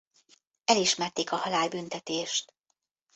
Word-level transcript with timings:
Elismerték 0.65 1.31
a 1.31 1.35
halálbüntetést. 1.37 2.53